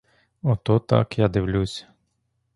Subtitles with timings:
[0.43, 1.87] Ото так я дивлюсь.